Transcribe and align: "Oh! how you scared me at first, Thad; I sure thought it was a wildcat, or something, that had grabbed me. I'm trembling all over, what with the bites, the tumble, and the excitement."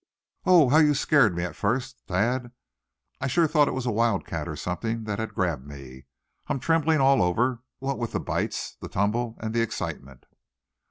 "Oh! 0.45 0.69
how 0.69 0.77
you 0.79 0.95
scared 0.95 1.35
me 1.35 1.43
at 1.43 1.55
first, 1.55 2.01
Thad; 2.07 2.51
I 3.19 3.27
sure 3.27 3.45
thought 3.47 3.67
it 3.67 3.75
was 3.75 3.85
a 3.85 3.91
wildcat, 3.91 4.47
or 4.47 4.55
something, 4.55 5.03
that 5.03 5.19
had 5.19 5.35
grabbed 5.35 5.67
me. 5.67 6.07
I'm 6.47 6.59
trembling 6.59 6.99
all 6.99 7.21
over, 7.21 7.61
what 7.77 7.99
with 7.99 8.13
the 8.13 8.19
bites, 8.19 8.75
the 8.81 8.89
tumble, 8.89 9.37
and 9.41 9.53
the 9.53 9.61
excitement." 9.61 10.25